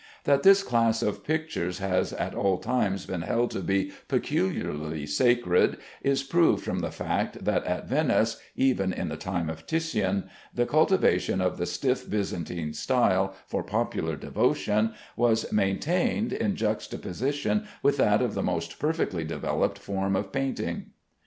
[0.23, 5.77] That this class of pictures has at all times been held to be peculiarly sacred,
[6.01, 10.65] is proved from the fact that at Venice (even in the time of Titian) the
[10.65, 18.23] cultivation of the stiff Byzantine style, for popular devotion, was maintained in juxtaposition with that
[18.23, 20.93] of the most perfectly developed form of painting.